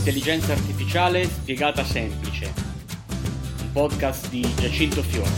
Intelligenza 0.00 0.54
artificiale 0.54 1.24
spiegata 1.24 1.84
semplice. 1.84 2.50
Un 3.60 3.70
podcast 3.70 4.30
di 4.30 4.40
Giacinto 4.56 5.02
Fiore. 5.02 5.28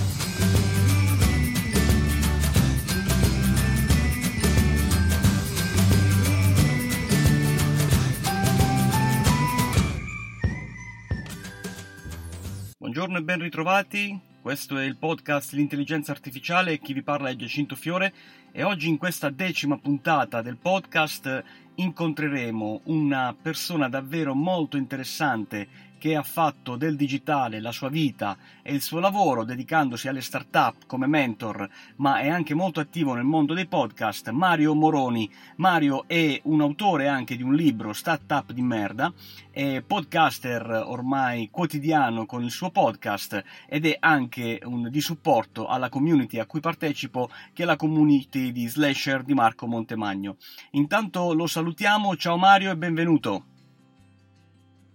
Buongiorno 12.79 13.19
e 13.19 13.23
ben 13.23 13.41
ritrovati. 13.41 14.21
Questo 14.41 14.79
è 14.79 14.85
il 14.85 14.97
podcast 14.97 15.55
L'intelligenza 15.55 16.13
artificiale. 16.13 16.79
Chi 16.79 16.93
vi 16.93 17.03
parla 17.03 17.31
è 17.31 17.37
Giacinto 17.37 17.75
Fiore 17.75 18.13
e 18.53 18.63
oggi 18.63 18.89
in 18.89 18.99
questa 18.99 19.31
decima 19.31 19.79
puntata 19.79 20.41
del 20.43 20.57
podcast 20.57 21.43
incontreremo 21.77 22.81
una 22.85 23.35
persona 23.41 23.89
davvero 23.89 24.35
molto 24.35 24.77
interessante 24.77 25.91
che 26.03 26.17
ha 26.17 26.25
fatto 26.25 26.75
del 26.75 26.97
digitale 26.97 27.61
la 27.61 27.71
sua 27.71 27.89
vita 27.89 28.37
e 28.61 28.75
il 28.75 28.83
suo 28.83 28.99
lavoro 28.99 29.45
dedicandosi 29.45 30.09
alle 30.09 30.21
start-up 30.21 30.85
come 30.89 31.07
mentor, 31.07 31.69
ma 31.99 32.19
è 32.19 32.29
anche 32.29 32.55
molto 32.55 32.81
attivo 32.81 33.15
nel 33.15 33.23
mondo 33.23 33.55
dei 33.55 33.69
podcast, 33.69 34.31
Mario 34.31 34.75
Moroni. 34.75 35.31
Mario 35.59 36.03
è 36.09 36.41
un 36.47 36.61
autore 36.61 37.07
anche 37.07 37.37
di 37.37 37.45
un 37.45 37.55
libro, 37.55 37.93
Startup 37.93 38.51
di 38.51 38.63
merda, 38.63 39.13
è 39.53 39.81
podcaster 39.87 40.83
ormai 40.87 41.51
quotidiano 41.53 42.27
con 42.27 42.43
il 42.43 42.51
suo 42.51 42.71
podcast 42.71 43.41
ed 43.69 43.87
è 43.87 43.97
anche 44.01 44.59
un, 44.65 44.91
di 44.91 45.01
supporto 45.01 45.69
alla 45.69 45.89
community 45.89 46.41
a 46.41 46.47
cui 46.47 46.59
partecipo, 46.59 47.31
che 47.53 47.63
è 47.63 47.65
la 47.65 47.77
community 47.77 48.51
di 48.51 48.67
Slasher 48.67 49.23
di 49.23 49.35
Marco 49.35 49.69
Montemagno. 49.69 50.35
Intanto 50.73 51.33
lo 51.33 51.47
salutiamo, 51.47 52.17
ciao 52.17 52.37
Mario 52.37 52.73
e 52.73 52.77
benvenuto. 52.77 53.52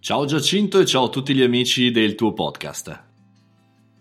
Ciao 0.08 0.24
Giacinto 0.24 0.80
e 0.80 0.86
ciao 0.86 1.08
a 1.08 1.10
tutti 1.10 1.36
gli 1.36 1.42
amici 1.42 1.92
del 1.92 2.16
tuo 2.16 2.32
podcast. 2.32 3.07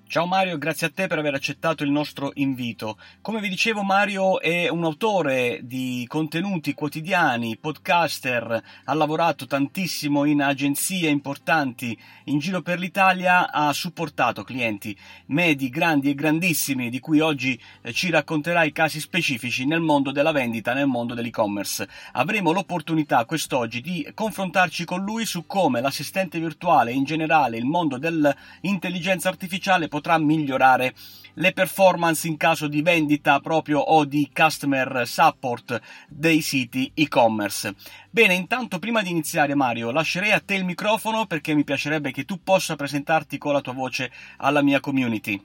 Ciao 0.08 0.24
Mario, 0.24 0.56
grazie 0.56 0.86
a 0.86 0.90
te 0.94 1.08
per 1.08 1.18
aver 1.18 1.34
accettato 1.34 1.82
il 1.82 1.90
nostro 1.90 2.30
invito. 2.34 2.96
Come 3.20 3.40
vi 3.40 3.48
dicevo, 3.48 3.82
Mario 3.82 4.40
è 4.40 4.68
un 4.68 4.84
autore 4.84 5.58
di 5.64 6.04
contenuti 6.06 6.74
quotidiani, 6.74 7.56
podcaster, 7.56 8.62
ha 8.84 8.94
lavorato 8.94 9.46
tantissimo 9.46 10.24
in 10.24 10.42
agenzie 10.42 11.08
importanti 11.08 11.98
in 12.26 12.38
giro 12.38 12.62
per 12.62 12.78
l'Italia, 12.78 13.50
ha 13.50 13.72
supportato 13.72 14.44
clienti 14.44 14.96
medi, 15.26 15.70
grandi 15.70 16.10
e 16.10 16.14
grandissimi, 16.14 16.88
di 16.88 17.00
cui 17.00 17.18
oggi 17.18 17.60
eh, 17.82 17.92
ci 17.92 18.08
racconterai 18.08 18.70
casi 18.70 19.00
specifici 19.00 19.66
nel 19.66 19.80
mondo 19.80 20.12
della 20.12 20.30
vendita, 20.30 20.72
nel 20.72 20.86
mondo 20.86 21.14
dell'e-commerce. 21.14 21.88
Avremo 22.12 22.52
l'opportunità 22.52 23.24
quest'oggi 23.24 23.80
di 23.80 24.08
confrontarci 24.14 24.84
con 24.84 25.02
lui 25.02 25.26
su 25.26 25.46
come 25.46 25.80
l'assistente 25.80 26.38
virtuale, 26.38 26.92
in 26.92 27.02
generale 27.02 27.56
il 27.56 27.66
mondo 27.66 27.98
dell'intelligenza 27.98 29.28
artificiale 29.28 29.88
potrà 29.96 30.18
migliorare 30.18 30.92
le 31.38 31.52
performance 31.52 32.28
in 32.28 32.36
caso 32.36 32.68
di 32.68 32.82
vendita 32.82 33.40
proprio 33.40 33.78
o 33.78 34.04
di 34.04 34.28
customer 34.30 35.04
support 35.06 35.80
dei 36.06 36.42
siti 36.42 36.90
e-commerce. 36.92 37.74
Bene, 38.10 38.34
intanto 38.34 38.78
prima 38.78 39.00
di 39.00 39.08
iniziare 39.08 39.54
Mario, 39.54 39.90
lascerei 39.90 40.32
a 40.32 40.40
te 40.40 40.54
il 40.54 40.66
microfono 40.66 41.24
perché 41.24 41.54
mi 41.54 41.64
piacerebbe 41.64 42.10
che 42.10 42.26
tu 42.26 42.42
possa 42.42 42.76
presentarti 42.76 43.38
con 43.38 43.54
la 43.54 43.62
tua 43.62 43.72
voce 43.72 44.12
alla 44.38 44.60
mia 44.60 44.80
community. 44.80 45.42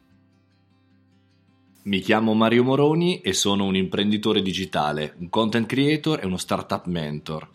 Mi 1.83 1.99
chiamo 1.99 2.33
Mario 2.33 2.65
Moroni 2.65 3.21
e 3.21 3.31
sono 3.31 3.63
un 3.63 3.77
imprenditore 3.77 4.41
digitale, 4.41 5.15
un 5.19 5.29
content 5.29 5.65
creator 5.65 6.19
e 6.21 6.25
uno 6.25 6.37
startup 6.37 6.87
mentor 6.87 7.47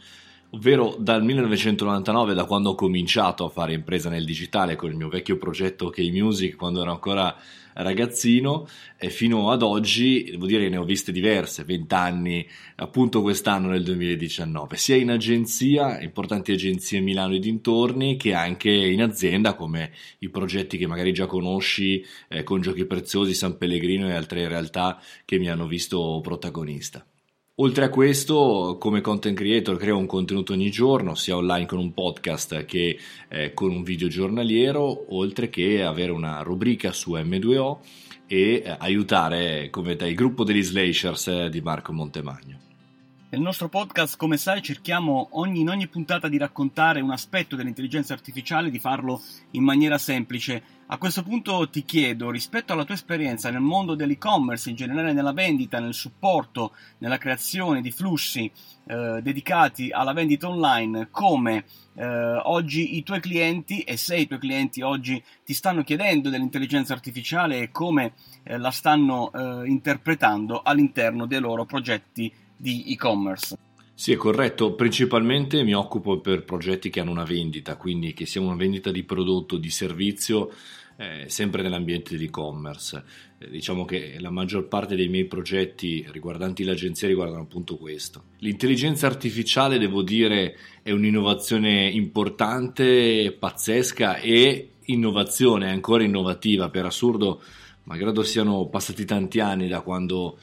ovvero 0.50 0.96
dal 0.98 1.22
1999, 1.22 2.34
da 2.34 2.44
quando 2.44 2.70
ho 2.70 2.74
cominciato 2.74 3.44
a 3.44 3.48
fare 3.48 3.74
impresa 3.74 4.08
nel 4.08 4.24
digitale 4.24 4.76
con 4.76 4.90
il 4.90 4.96
mio 4.96 5.08
vecchio 5.08 5.36
progetto 5.36 5.90
K-Music 5.90 6.56
quando 6.56 6.82
ero 6.82 6.90
ancora 6.90 7.36
ragazzino 7.76 8.66
e 8.96 9.10
fino 9.10 9.50
ad 9.50 9.62
oggi, 9.62 10.24
devo 10.30 10.46
dire, 10.46 10.68
ne 10.68 10.76
ho 10.76 10.84
viste 10.84 11.12
diverse, 11.12 11.64
20 11.64 11.94
anni 11.94 12.48
appunto 12.76 13.22
quest'anno 13.22 13.68
nel 13.68 13.82
2019, 13.82 14.76
sia 14.76 14.96
in 14.96 15.10
agenzia, 15.10 16.00
importanti 16.00 16.52
agenzie 16.52 17.00
Milano 17.00 17.34
e 17.34 17.38
dintorni, 17.38 18.16
che 18.16 18.32
anche 18.32 18.70
in 18.70 19.02
azienda 19.02 19.54
come 19.54 19.92
i 20.20 20.28
progetti 20.30 20.78
che 20.78 20.86
magari 20.86 21.12
già 21.12 21.26
conosci 21.26 22.04
eh, 22.28 22.42
con 22.42 22.60
Giochi 22.60 22.86
Preziosi, 22.86 23.34
San 23.34 23.58
Pellegrino 23.58 24.08
e 24.08 24.14
altre 24.14 24.48
realtà 24.48 25.00
che 25.24 25.38
mi 25.38 25.50
hanno 25.50 25.66
visto 25.66 26.20
protagonista. 26.22 27.04
Oltre 27.58 27.86
a 27.86 27.88
questo, 27.88 28.76
come 28.78 29.00
content 29.00 29.34
creator 29.34 29.78
creo 29.78 29.96
un 29.96 30.04
contenuto 30.04 30.52
ogni 30.52 30.70
giorno, 30.70 31.14
sia 31.14 31.36
online 31.36 31.64
con 31.64 31.78
un 31.78 31.94
podcast 31.94 32.66
che 32.66 32.98
eh, 33.28 33.54
con 33.54 33.70
un 33.70 33.82
video 33.82 34.08
giornaliero, 34.08 35.14
oltre 35.16 35.48
che 35.48 35.82
avere 35.82 36.12
una 36.12 36.42
rubrica 36.42 36.92
su 36.92 37.14
M2O 37.14 37.78
e 38.26 38.62
eh, 38.62 38.76
aiutare 38.78 39.70
come 39.70 39.92
il 39.92 40.14
gruppo 40.14 40.44
degli 40.44 40.62
Slashers 40.62 41.28
eh, 41.28 41.48
di 41.48 41.62
Marco 41.62 41.94
Montemagno. 41.94 42.65
Nel 43.36 43.44
nostro 43.44 43.68
podcast, 43.68 44.16
come 44.16 44.38
sai, 44.38 44.62
cerchiamo 44.62 45.28
ogni, 45.32 45.60
in 45.60 45.68
ogni 45.68 45.88
puntata 45.88 46.26
di 46.26 46.38
raccontare 46.38 47.02
un 47.02 47.10
aspetto 47.10 47.54
dell'intelligenza 47.54 48.14
artificiale, 48.14 48.70
di 48.70 48.78
farlo 48.78 49.20
in 49.50 49.62
maniera 49.62 49.98
semplice. 49.98 50.62
A 50.86 50.96
questo 50.96 51.22
punto 51.22 51.68
ti 51.68 51.84
chiedo, 51.84 52.30
rispetto 52.30 52.72
alla 52.72 52.86
tua 52.86 52.94
esperienza 52.94 53.50
nel 53.50 53.60
mondo 53.60 53.94
dell'e-commerce, 53.94 54.70
in 54.70 54.76
generale 54.76 55.12
nella 55.12 55.34
vendita, 55.34 55.80
nel 55.80 55.92
supporto, 55.92 56.72
nella 56.96 57.18
creazione 57.18 57.82
di 57.82 57.90
flussi 57.90 58.50
eh, 58.86 59.20
dedicati 59.20 59.90
alla 59.90 60.14
vendita 60.14 60.48
online, 60.48 61.08
come 61.10 61.64
eh, 61.94 62.06
oggi 62.06 62.96
i 62.96 63.02
tuoi 63.02 63.20
clienti 63.20 63.80
e 63.80 63.98
se 63.98 64.16
i 64.16 64.26
tuoi 64.26 64.38
clienti 64.38 64.80
oggi 64.80 65.22
ti 65.44 65.52
stanno 65.52 65.82
chiedendo 65.82 66.30
dell'intelligenza 66.30 66.94
artificiale 66.94 67.60
e 67.60 67.70
come 67.70 68.14
eh, 68.44 68.56
la 68.56 68.70
stanno 68.70 69.30
eh, 69.30 69.68
interpretando 69.68 70.62
all'interno 70.62 71.26
dei 71.26 71.40
loro 71.40 71.66
progetti 71.66 72.32
di 72.56 72.92
e-commerce. 72.92 73.56
Sì, 73.98 74.12
è 74.12 74.16
corretto. 74.16 74.74
Principalmente 74.74 75.62
mi 75.62 75.74
occupo 75.74 76.20
per 76.20 76.44
progetti 76.44 76.90
che 76.90 77.00
hanno 77.00 77.12
una 77.12 77.24
vendita, 77.24 77.76
quindi 77.76 78.12
che 78.12 78.26
sia 78.26 78.42
una 78.42 78.54
vendita 78.54 78.90
di 78.90 79.02
prodotto, 79.04 79.56
di 79.56 79.70
servizio, 79.70 80.52
eh, 80.96 81.24
sempre 81.28 81.62
nell'ambiente 81.62 82.16
di 82.16 82.26
e-commerce. 82.26 83.02
Eh, 83.38 83.48
diciamo 83.48 83.84
che 83.84 84.16
la 84.18 84.30
maggior 84.30 84.68
parte 84.68 84.96
dei 84.96 85.08
miei 85.08 85.24
progetti 85.24 86.06
riguardanti 86.10 86.62
l'agenzia 86.64 87.08
riguardano 87.08 87.42
appunto 87.42 87.76
questo. 87.76 88.24
L'intelligenza 88.38 89.06
artificiale, 89.06 89.78
devo 89.78 90.02
dire, 90.02 90.58
è 90.82 90.90
un'innovazione 90.90 91.88
importante, 91.88 93.34
pazzesca 93.38 94.18
e 94.18 94.72
innovazione 94.84 95.70
ancora 95.70 96.02
innovativa. 96.02 96.68
Per 96.68 96.84
assurdo, 96.84 97.42
malgrado 97.84 98.22
siano 98.22 98.66
passati 98.66 99.04
tanti 99.04 99.40
anni 99.40 99.68
da 99.68 99.80
quando 99.80 100.38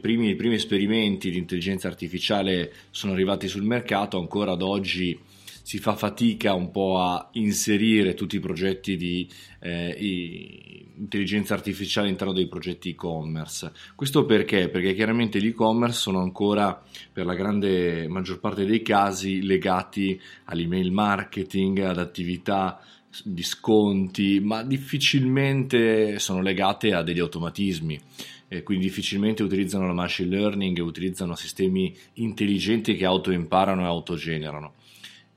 primi, 0.00 0.30
i 0.30 0.34
primi 0.34 0.54
esperimenti 0.54 1.30
di 1.30 1.38
intelligenza 1.38 1.88
artificiale 1.88 2.72
sono 2.90 3.12
arrivati 3.12 3.48
sul 3.48 3.62
mercato, 3.62 4.18
ancora 4.18 4.52
ad 4.52 4.62
oggi 4.62 5.18
si 5.66 5.78
fa 5.78 5.96
fatica 5.96 6.54
un 6.54 6.70
po' 6.70 7.00
a 7.00 7.28
inserire 7.32 8.14
tutti 8.14 8.36
i 8.36 8.40
progetti 8.40 8.96
di 8.96 9.28
eh, 9.58 10.86
intelligenza 10.96 11.54
artificiale 11.54 12.06
all'interno 12.06 12.32
dei 12.32 12.46
progetti 12.46 12.90
e-commerce. 12.90 13.72
Questo 13.96 14.24
perché? 14.24 14.68
Perché 14.68 14.94
chiaramente 14.94 15.42
gli 15.42 15.48
e-commerce 15.48 15.98
sono 15.98 16.20
ancora 16.20 16.80
per 17.12 17.26
la 17.26 17.34
grande 17.34 18.06
maggior 18.06 18.38
parte 18.38 18.64
dei 18.64 18.80
casi 18.80 19.42
legati 19.42 20.20
all'email 20.44 20.92
marketing, 20.92 21.80
ad 21.80 21.98
attività 21.98 22.80
di 23.24 23.42
sconti, 23.42 24.38
ma 24.38 24.62
difficilmente 24.62 26.20
sono 26.20 26.42
legate 26.42 26.92
a 26.92 27.02
degli 27.02 27.18
automatismi 27.18 28.00
eh, 28.48 28.62
quindi 28.62 28.84
difficilmente 28.84 29.42
utilizzano 29.42 29.86
la 29.86 29.92
machine 29.92 30.34
learning 30.34 30.78
utilizzano 30.78 31.34
sistemi 31.34 31.96
intelligenti 32.14 32.94
che 32.96 33.04
autoimparano 33.04 33.82
e 33.82 33.86
autogenerano. 33.86 34.74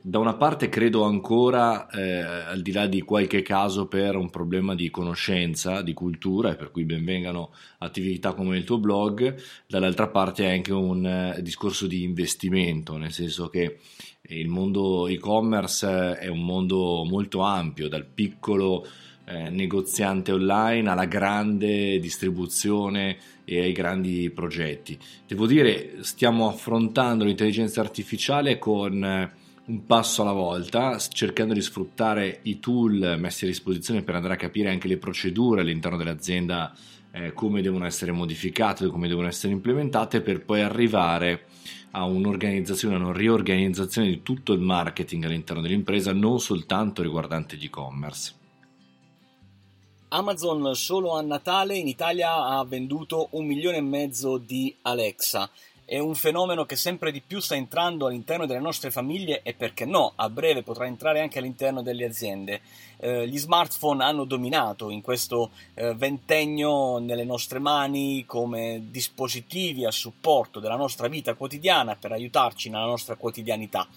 Da 0.02 0.18
una 0.18 0.36
parte 0.36 0.70
credo 0.70 1.04
ancora, 1.04 1.90
eh, 1.90 2.22
al 2.22 2.62
di 2.62 2.72
là 2.72 2.88
di 2.88 3.02
qualche 3.02 3.42
caso, 3.42 3.88
per 3.88 4.16
un 4.16 4.30
problema 4.30 4.74
di 4.74 4.90
conoscenza, 4.90 5.82
di 5.82 5.94
cultura, 5.94 6.52
e 6.52 6.56
per 6.56 6.72
cui 6.72 6.86
benvengano 6.86 7.52
attività 7.80 8.34
come 8.34 8.58
il 8.58 8.64
tuo 8.64 8.78
blog, 8.78 9.36
dall'altra 9.68 10.08
parte 10.08 10.46
è 10.46 10.54
anche 10.54 10.72
un 10.72 11.06
eh, 11.06 11.42
discorso 11.42 11.86
di 11.86 12.04
investimento, 12.04 12.96
nel 12.96 13.12
senso 13.12 13.50
che 13.50 13.80
il 14.22 14.48
mondo 14.48 15.08
e-commerce 15.08 16.18
è 16.18 16.28
un 16.28 16.46
mondo 16.46 17.04
molto 17.04 17.42
ampio, 17.42 17.90
dal 17.90 18.06
piccolo 18.06 18.88
eh, 19.30 19.50
negoziante 19.52 20.32
online 20.32 20.90
alla 20.90 21.06
grande 21.06 22.00
distribuzione 22.00 23.18
e 23.46 23.62
ai 23.62 23.74
grandi 23.74 24.32
progetti. 24.32 24.98
Devo 25.28 25.46
dire, 25.46 25.98
stiamo 26.02 26.48
affrontando 26.48 27.26
l'intelligenza 27.26 27.80
artificiale 27.80 28.58
con 28.58 29.04
eh, 29.04 29.32
un 29.66 29.86
passo 29.86 30.24
alla 30.24 30.32
volta, 30.32 30.98
cercando 30.98 31.54
di 31.54 31.62
sfruttare 31.62 32.40
i 32.44 32.60
tool 32.60 33.18
messi 33.20 33.44
a 33.44 33.48
disposizione 33.48 34.02
per 34.02 34.16
andare 34.16 34.34
a 34.34 34.38
capire 34.38 34.72
anche 34.72 34.88
le 34.88 34.98
procedure 34.98 35.62
all'interno 35.62 35.98
dell'azienda 35.98 36.74
eh, 37.12 37.32
come 37.34 37.62
devono 37.62 37.86
essere 37.86 38.12
modificate, 38.12 38.88
come 38.88 39.08
devono 39.08 39.28
essere 39.28 39.54
implementate 39.54 40.22
per 40.22 40.44
poi 40.44 40.62
arrivare 40.62 41.46
a 41.92 42.04
un'organizzazione, 42.04 42.96
a 42.96 43.00
una 43.00 43.14
riorganizzazione 43.14 44.08
di 44.08 44.24
tutto 44.24 44.54
il 44.54 44.62
marketing 44.62 45.26
all'interno 45.26 45.62
dell'impresa, 45.62 46.14
non 46.14 46.40
soltanto 46.40 47.04
riguardante 47.04 47.58
e-commerce. 47.62 48.38
Amazon 50.10 50.76
solo 50.76 51.16
a 51.16 51.22
Natale 51.22 51.78
in 51.78 51.88
Italia 51.88 52.34
ha 52.34 52.64
venduto 52.66 53.28
un 53.32 53.46
milione 53.46 53.78
e 53.78 53.82
mezzo 53.82 54.38
di 54.38 54.76
Alexa 54.82 55.50
è 55.90 55.98
un 55.98 56.14
fenomeno 56.14 56.66
che 56.66 56.76
sempre 56.76 57.12
di 57.12 57.20
più 57.20 57.40
sta 57.40 57.56
entrando 57.56 58.06
all'interno 58.06 58.46
delle 58.46 58.60
nostre 58.60 58.92
famiglie 58.92 59.42
e 59.42 59.56
perché 59.56 59.86
no, 59.86 60.12
a 60.18 60.30
breve 60.30 60.62
potrà 60.62 60.86
entrare 60.86 61.20
anche 61.20 61.40
all'interno 61.40 61.82
delle 61.82 62.06
aziende. 62.06 62.62
Eh, 62.98 63.28
gli 63.28 63.40
smartphone 63.40 64.04
hanno 64.04 64.26
dominato 64.26 64.92
in 64.92 65.02
questo 65.02 65.50
eh, 65.74 65.96
ventennio 65.96 67.00
nelle 67.00 67.24
nostre 67.24 67.58
mani 67.58 68.24
come 68.28 68.84
dispositivi 68.92 69.84
a 69.84 69.90
supporto 69.90 70.60
della 70.60 70.76
nostra 70.76 71.08
vita 71.08 71.34
quotidiana 71.34 71.96
per 71.96 72.12
aiutarci 72.12 72.70
nella 72.70 72.86
nostra 72.86 73.16
quotidianità. 73.16 73.88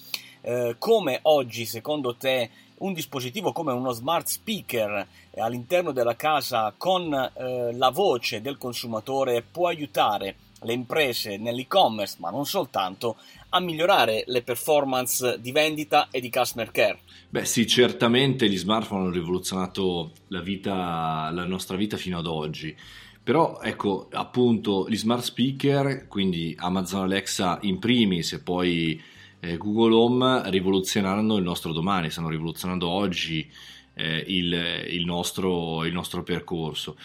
Eh, 0.41 0.77
come 0.79 1.19
oggi, 1.25 1.67
secondo 1.67 2.17
te, 2.17 2.49
un 2.83 2.93
dispositivo 2.93 3.53
come 3.53 3.73
uno 3.73 3.93
smart 3.93 4.27
speaker 4.27 5.07
all'interno 5.37 5.93
della 5.93 6.17
casa 6.17 6.75
con 6.77 7.13
eh, 7.13 7.73
la 7.75 7.91
voce 7.91 8.41
del 8.41 8.59
consumatore 8.59 9.43
può 9.43 9.69
aiutare 9.69 10.37
le 10.65 10.73
imprese 10.73 11.39
nell'e-commerce, 11.39 12.17
ma 12.21 12.31
non 12.31 12.47
soltanto, 12.47 13.17
a 13.49 13.61
migliorare 13.61 14.25
le 14.27 14.43
performance 14.43 15.41
di 15.41 15.51
vendita 15.51 16.09
e 16.11 16.21
di 16.21 16.31
customer 16.31 16.71
care. 16.71 17.01
Beh 17.29 17.45
sì, 17.45 17.67
certamente 17.67 18.49
gli 18.49 18.57
smartphone 18.57 19.03
hanno 19.03 19.11
rivoluzionato 19.11 20.13
la, 20.29 20.41
vita, 20.41 21.31
la 21.33 21.45
nostra 21.45 21.77
vita 21.77 21.97
fino 21.97 22.19
ad 22.19 22.27
oggi. 22.27 22.77
Però 23.25 23.61
ecco, 23.61 24.09
appunto, 24.13 24.89
gli 24.89 24.97
smart 24.97 25.23
speaker, 25.23 26.07
quindi 26.09 26.55
Amazon 26.59 27.03
Alexa 27.03 27.59
in 27.63 27.79
primis 27.79 28.33
e 28.33 28.41
poi 28.41 29.01
eh, 29.43 29.57
Google 29.57 29.95
Home, 29.95 30.51
rivoluzioneranno 30.51 31.37
il 31.37 31.43
nostro 31.43 31.73
domani, 31.73 32.11
stanno 32.11 32.29
rivoluzionando 32.29 32.89
oggi 32.89 33.51
eh, 33.95 34.25
il, 34.29 34.87
il, 34.89 35.05
nostro, 35.05 35.85
il 35.85 35.93
nostro 35.93 36.23
percorso 36.23 36.97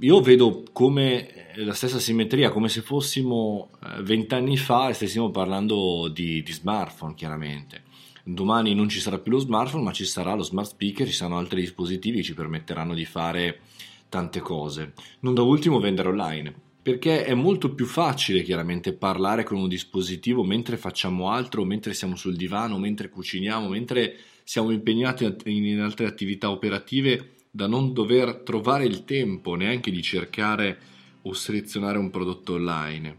io 0.00 0.20
vedo 0.20 0.64
come 0.72 1.52
la 1.56 1.72
stessa 1.72 1.98
simmetria, 1.98 2.50
come 2.50 2.68
se 2.68 2.82
fossimo 2.82 3.70
eh, 3.82 4.02
vent'anni 4.02 4.56
fa 4.56 4.88
e 4.88 4.94
stessimo 4.94 5.30
parlando 5.30 6.08
di, 6.08 6.42
di, 6.42 6.52
smartphone, 6.52 7.14
chiaramente. 7.14 7.84
Domani 8.24 8.74
non 8.74 8.88
ci 8.88 8.98
sarà 8.98 9.18
più 9.18 9.32
lo 9.32 9.38
smartphone, 9.38 9.84
ma 9.84 9.92
ci 9.92 10.04
sarà 10.04 10.34
lo 10.34 10.42
smart 10.42 10.68
speaker, 10.68 11.06
ci 11.06 11.12
saranno 11.12 11.38
altri 11.38 11.60
dispositivi 11.60 12.18
che 12.18 12.24
ci 12.24 12.34
permetteranno 12.34 12.94
di 12.94 13.04
fare 13.04 13.60
tante 14.08 14.40
cose. 14.40 14.92
Non 15.20 15.34
da 15.34 15.42
ultimo 15.42 15.78
vendere 15.78 16.08
online, 16.08 16.54
perché 16.86 17.24
è 17.24 17.34
molto 17.34 17.74
più 17.74 17.84
facile 17.84 18.44
chiaramente 18.44 18.92
parlare 18.92 19.42
con 19.42 19.58
un 19.58 19.66
dispositivo 19.66 20.44
mentre 20.44 20.76
facciamo 20.76 21.32
altro, 21.32 21.64
mentre 21.64 21.94
siamo 21.94 22.14
sul 22.14 22.36
divano, 22.36 22.78
mentre 22.78 23.08
cuciniamo, 23.08 23.70
mentre 23.70 24.16
siamo 24.44 24.70
impegnati 24.70 25.34
in 25.46 25.80
altre 25.80 26.06
attività 26.06 26.48
operative 26.48 27.38
da 27.50 27.66
non 27.66 27.92
dover 27.92 28.36
trovare 28.44 28.84
il 28.84 29.04
tempo 29.04 29.56
neanche 29.56 29.90
di 29.90 30.00
cercare 30.00 30.78
o 31.22 31.32
selezionare 31.32 31.98
un 31.98 32.08
prodotto 32.08 32.52
online. 32.52 33.18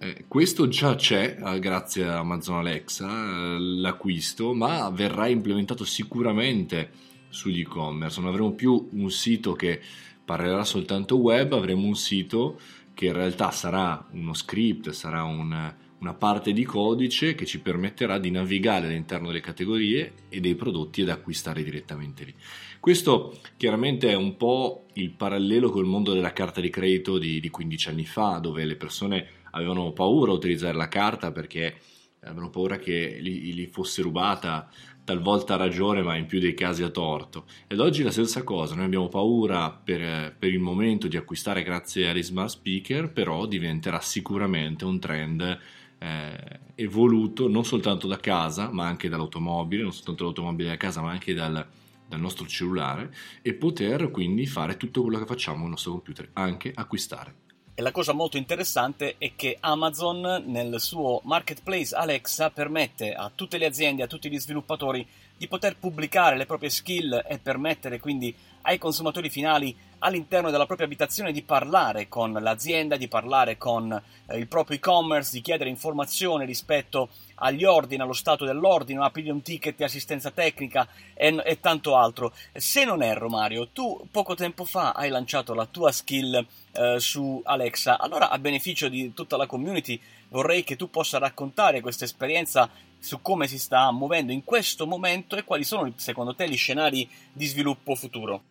Eh, 0.00 0.26
questo 0.28 0.68
già 0.68 0.94
c'è 0.94 1.38
eh, 1.42 1.58
grazie 1.60 2.04
a 2.04 2.18
Amazon 2.18 2.56
Alexa, 2.58 3.08
eh, 3.08 3.58
l'acquisto, 3.58 4.52
ma 4.52 4.90
verrà 4.90 5.28
implementato 5.28 5.86
sicuramente 5.86 6.90
sugli 7.30 7.60
e-commerce. 7.60 8.20
Non 8.20 8.28
avremo 8.28 8.52
più 8.52 8.86
un 8.92 9.10
sito 9.10 9.54
che 9.54 9.80
parlerà 10.26 10.62
soltanto 10.62 11.16
web, 11.16 11.54
avremo 11.54 11.86
un 11.86 11.94
sito 11.94 12.60
che 12.98 13.06
in 13.06 13.12
realtà 13.12 13.52
sarà 13.52 14.08
uno 14.10 14.34
script, 14.34 14.90
sarà 14.90 15.22
un, 15.22 15.72
una 16.00 16.14
parte 16.14 16.52
di 16.52 16.64
codice 16.64 17.36
che 17.36 17.46
ci 17.46 17.60
permetterà 17.60 18.18
di 18.18 18.32
navigare 18.32 18.88
all'interno 18.88 19.28
delle 19.28 19.38
categorie 19.38 20.14
e 20.28 20.40
dei 20.40 20.56
prodotti 20.56 21.02
ed 21.02 21.08
acquistare 21.08 21.62
direttamente 21.62 22.24
lì. 22.24 22.34
Questo 22.80 23.38
chiaramente 23.56 24.08
è 24.08 24.16
un 24.16 24.36
po' 24.36 24.86
il 24.94 25.10
parallelo 25.10 25.70
col 25.70 25.86
mondo 25.86 26.12
della 26.12 26.32
carta 26.32 26.60
di 26.60 26.70
credito 26.70 27.18
di, 27.18 27.38
di 27.38 27.50
15 27.50 27.88
anni 27.88 28.04
fa, 28.04 28.40
dove 28.40 28.64
le 28.64 28.74
persone 28.74 29.28
avevano 29.52 29.92
paura 29.92 30.32
a 30.32 30.34
utilizzare 30.34 30.76
la 30.76 30.88
carta 30.88 31.30
perché 31.30 31.76
avevano 32.20 32.50
paura 32.50 32.78
che 32.78 33.18
gli, 33.20 33.66
fosse 33.70 34.02
rubata 34.02 34.68
talvolta 35.04 35.54
a 35.54 35.56
ragione 35.56 36.02
ma 36.02 36.16
in 36.16 36.26
più 36.26 36.38
dei 36.38 36.54
casi 36.54 36.82
a 36.82 36.90
torto 36.90 37.44
ed 37.66 37.80
oggi 37.80 38.02
la 38.02 38.10
stessa 38.10 38.42
cosa 38.42 38.74
noi 38.74 38.84
abbiamo 38.84 39.08
paura 39.08 39.70
per, 39.70 40.34
per, 40.38 40.50
il 40.50 40.58
momento 40.58 41.08
di 41.08 41.16
acquistare 41.16 41.62
grazie 41.62 42.08
agli 42.08 42.22
smart 42.22 42.50
speaker 42.50 43.10
però 43.10 43.46
diventerà 43.46 44.00
sicuramente 44.00 44.84
un 44.84 44.98
trend 44.98 45.58
eh, 45.98 46.60
evoluto 46.74 47.48
non 47.48 47.64
soltanto 47.64 48.06
da 48.06 48.18
casa 48.18 48.70
ma 48.70 48.86
anche 48.86 49.08
dall'automobile 49.08 49.82
non 49.82 49.92
soltanto 49.92 50.24
dall'automobile 50.24 50.68
da 50.68 50.76
casa 50.76 51.00
ma 51.00 51.10
anche 51.10 51.32
dal, 51.32 51.66
dal 52.08 52.20
nostro 52.20 52.46
cellulare 52.46 53.14
e 53.42 53.54
poter 53.54 54.10
quindi 54.10 54.46
fare 54.46 54.76
tutto 54.76 55.02
quello 55.02 55.18
che 55.18 55.26
facciamo 55.26 55.60
nel 55.60 55.70
nostro 55.70 55.92
computer, 55.92 56.30
anche 56.32 56.72
acquistare. 56.74 57.46
E 57.78 57.80
la 57.80 57.92
cosa 57.92 58.12
molto 58.12 58.36
interessante 58.36 59.14
è 59.18 59.36
che 59.36 59.56
Amazon 59.60 60.42
nel 60.46 60.80
suo 60.80 61.20
marketplace 61.22 61.94
Alexa 61.94 62.50
permette 62.50 63.12
a 63.12 63.30
tutte 63.32 63.56
le 63.56 63.66
aziende, 63.66 64.02
a 64.02 64.08
tutti 64.08 64.28
gli 64.28 64.40
sviluppatori 64.40 65.06
di 65.36 65.46
poter 65.46 65.76
pubblicare 65.76 66.36
le 66.36 66.44
proprie 66.44 66.70
skill 66.70 67.22
e 67.24 67.38
permettere 67.38 68.00
quindi 68.00 68.34
ai 68.62 68.78
consumatori 68.78 69.30
finali 69.30 69.76
all'interno 70.00 70.50
della 70.50 70.66
propria 70.66 70.88
abitazione 70.88 71.30
di 71.30 71.42
parlare 71.42 72.08
con 72.08 72.32
l'azienda, 72.32 72.96
di 72.96 73.06
parlare 73.06 73.56
con 73.56 73.92
eh, 73.92 74.36
il 74.36 74.48
proprio 74.48 74.76
e-commerce, 74.76 75.30
di 75.30 75.40
chiedere 75.40 75.70
informazioni 75.70 76.46
rispetto 76.46 77.10
agli 77.38 77.64
ordini, 77.64 78.02
allo 78.02 78.12
stato 78.12 78.44
dell'ordine, 78.44 79.04
aprire 79.04 79.30
un 79.30 79.42
ticket 79.42 79.76
di 79.76 79.84
assistenza 79.84 80.30
tecnica 80.30 80.88
e, 81.14 81.40
e, 81.44 81.60
tanto 81.60 81.96
altro. 81.96 82.32
Se 82.52 82.84
non 82.84 83.02
erro, 83.02 83.28
Mario, 83.28 83.68
tu 83.72 84.06
poco 84.10 84.34
tempo 84.34 84.64
fa 84.64 84.92
hai 84.92 85.08
lanciato 85.08 85.54
la 85.54 85.66
tua 85.66 85.92
skill 85.92 86.44
eh, 86.72 86.96
su 86.98 87.40
Alexa, 87.44 87.98
allora 87.98 88.30
a 88.30 88.38
beneficio 88.38 88.88
di 88.88 89.12
tutta 89.14 89.36
la 89.36 89.46
community 89.46 90.00
vorrei 90.28 90.64
che 90.64 90.76
tu 90.76 90.90
possa 90.90 91.18
raccontare 91.18 91.80
questa 91.80 92.04
esperienza 92.04 92.70
su 92.98 93.20
come 93.22 93.46
si 93.46 93.58
sta 93.58 93.90
muovendo 93.92 94.32
in 94.32 94.44
questo 94.44 94.86
momento 94.86 95.36
e 95.36 95.44
quali 95.44 95.64
sono 95.64 95.92
secondo 95.96 96.34
te 96.34 96.48
gli 96.48 96.56
scenari 96.56 97.08
di 97.32 97.46
sviluppo 97.46 97.94
futuro. 97.94 98.42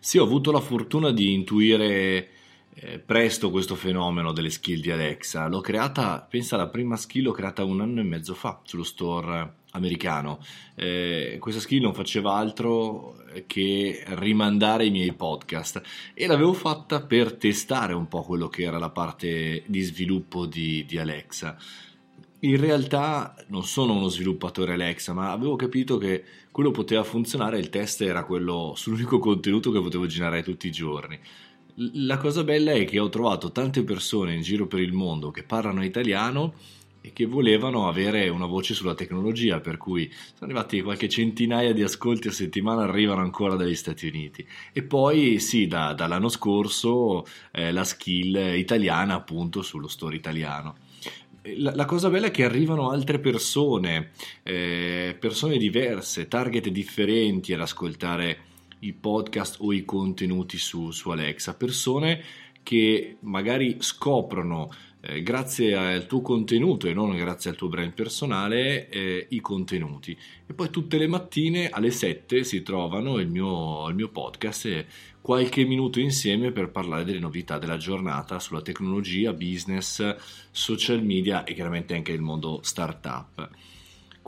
Sì, 0.00 0.18
ho 0.18 0.24
avuto 0.24 0.52
la 0.52 0.60
fortuna 0.60 1.10
di 1.10 1.32
intuire 1.32 2.28
eh, 2.80 2.98
presto 2.98 3.50
questo 3.50 3.74
fenomeno 3.74 4.32
delle 4.32 4.50
skill 4.50 4.80
di 4.80 4.90
Alexa. 4.90 5.48
L'ho 5.48 5.60
creata, 5.60 6.24
pensa, 6.28 6.56
la 6.56 6.68
prima 6.68 6.96
skill 6.96 7.24
l'ho 7.24 7.32
creata 7.32 7.64
un 7.64 7.80
anno 7.80 8.00
e 8.00 8.04
mezzo 8.04 8.34
fa 8.34 8.60
sullo 8.62 8.84
store 8.84 9.56
americano. 9.72 10.38
Eh, 10.74 11.36
questa 11.40 11.60
skill 11.60 11.82
non 11.82 11.94
faceva 11.94 12.34
altro 12.34 13.16
che 13.46 14.02
rimandare 14.06 14.86
i 14.86 14.90
miei 14.90 15.12
podcast 15.12 15.82
e 16.14 16.26
l'avevo 16.26 16.52
fatta 16.52 17.02
per 17.02 17.34
testare 17.34 17.92
un 17.92 18.08
po' 18.08 18.22
quello 18.22 18.48
che 18.48 18.62
era 18.62 18.78
la 18.78 18.90
parte 18.90 19.64
di 19.66 19.80
sviluppo 19.82 20.46
di, 20.46 20.84
di 20.86 20.98
Alexa. 20.98 21.56
In 22.40 22.60
realtà 22.60 23.34
non 23.48 23.64
sono 23.64 23.94
uno 23.94 24.06
sviluppatore 24.06 24.74
Alexa, 24.74 25.12
ma 25.12 25.32
avevo 25.32 25.56
capito 25.56 25.98
che 25.98 26.24
quello 26.52 26.70
poteva 26.70 27.02
funzionare, 27.02 27.58
il 27.58 27.68
test 27.68 28.02
era 28.02 28.24
quello 28.24 28.74
sull'unico 28.76 29.18
contenuto 29.18 29.72
che 29.72 29.80
potevo 29.80 30.06
generare 30.06 30.44
tutti 30.44 30.68
i 30.68 30.72
giorni. 30.72 31.18
La 31.94 32.16
cosa 32.16 32.42
bella 32.42 32.72
è 32.72 32.84
che 32.84 32.98
ho 32.98 33.08
trovato 33.08 33.52
tante 33.52 33.84
persone 33.84 34.34
in 34.34 34.42
giro 34.42 34.66
per 34.66 34.80
il 34.80 34.92
mondo 34.92 35.30
che 35.30 35.44
parlano 35.44 35.84
italiano 35.84 36.54
e 37.00 37.12
che 37.12 37.24
volevano 37.24 37.86
avere 37.86 38.28
una 38.28 38.46
voce 38.46 38.74
sulla 38.74 38.96
tecnologia, 38.96 39.60
per 39.60 39.76
cui 39.76 40.10
sono 40.34 40.50
arrivati 40.50 40.82
qualche 40.82 41.08
centinaia 41.08 41.72
di 41.72 41.84
ascolti 41.84 42.26
a 42.26 42.32
settimana, 42.32 42.82
arrivano 42.82 43.20
ancora 43.20 43.54
dagli 43.54 43.76
Stati 43.76 44.08
Uniti. 44.08 44.44
E 44.72 44.82
poi 44.82 45.38
sì, 45.38 45.68
da, 45.68 45.92
dall'anno 45.92 46.28
scorso 46.28 47.24
eh, 47.52 47.70
la 47.70 47.84
skill 47.84 48.56
italiana 48.56 49.14
appunto 49.14 49.62
sullo 49.62 49.86
store 49.86 50.16
italiano 50.16 50.74
la, 51.56 51.74
la, 51.74 51.84
cosa 51.84 52.10
bella 52.10 52.26
è 52.26 52.30
che 52.30 52.44
arrivano 52.44 52.90
altre 52.90 53.20
persone, 53.20 54.10
eh, 54.42 55.16
persone 55.18 55.56
diverse, 55.56 56.28
target 56.28 56.68
differenti 56.68 57.54
ad 57.54 57.60
ascoltare 57.60 58.38
i 58.80 58.92
podcast 58.92 59.56
o 59.60 59.72
i 59.72 59.84
contenuti 59.84 60.58
su, 60.58 60.90
su 60.90 61.10
Alexa, 61.10 61.54
persone 61.54 62.22
che 62.62 63.16
magari 63.20 63.76
scoprono 63.80 64.70
eh, 65.00 65.22
grazie 65.22 65.74
al 65.74 66.06
tuo 66.06 66.20
contenuto 66.20 66.88
e 66.88 66.92
non 66.92 67.14
grazie 67.16 67.50
al 67.50 67.56
tuo 67.56 67.68
brand 67.68 67.92
personale 67.92 68.88
eh, 68.88 69.26
i 69.30 69.40
contenuti 69.40 70.16
e 70.46 70.52
poi 70.52 70.70
tutte 70.70 70.98
le 70.98 71.06
mattine 71.06 71.70
alle 71.70 71.90
7 71.90 72.42
si 72.42 72.62
trovano 72.62 73.18
il 73.18 73.28
mio, 73.28 73.88
il 73.88 73.94
mio 73.94 74.08
podcast 74.08 74.66
e 74.66 74.86
qualche 75.20 75.64
minuto 75.64 76.00
insieme 76.00 76.52
per 76.52 76.70
parlare 76.70 77.04
delle 77.04 77.20
novità 77.20 77.58
della 77.58 77.76
giornata 77.76 78.38
sulla 78.38 78.60
tecnologia, 78.60 79.32
business, 79.32 80.16
social 80.50 81.02
media 81.02 81.44
e 81.44 81.54
chiaramente 81.54 81.94
anche 81.94 82.12
il 82.12 82.20
mondo 82.20 82.60
startup. 82.62 83.48